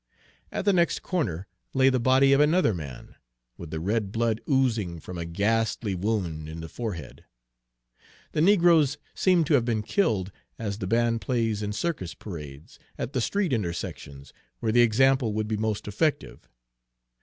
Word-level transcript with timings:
At 0.51 0.65
the 0.65 0.73
next 0.73 1.03
corner 1.03 1.45
lay 1.75 1.89
the 1.89 1.99
body 1.99 2.33
of 2.33 2.39
another 2.41 2.73
man, 2.73 3.13
with 3.55 3.69
the 3.69 3.79
red 3.79 4.11
blood 4.11 4.41
oozing 4.49 4.97
from 4.99 5.19
a 5.19 5.25
ghastly 5.25 5.93
wound 5.93 6.49
in 6.49 6.59
the 6.59 6.67
forehead. 6.67 7.25
The 8.31 8.41
negroes 8.41 8.97
seemed 9.13 9.45
to 9.45 9.53
have 9.53 9.63
been 9.63 9.83
killed, 9.83 10.31
as 10.57 10.79
the 10.79 10.87
band 10.87 11.21
plays 11.21 11.61
in 11.61 11.71
circus 11.71 12.15
parades, 12.15 12.79
at 12.97 13.13
the 13.13 13.21
street 13.21 13.53
intersections, 13.53 14.33
where 14.59 14.71
the 14.71 14.81
example 14.81 15.33
would 15.33 15.47
be 15.47 15.55
most 15.55 15.87
effective. 15.87 16.49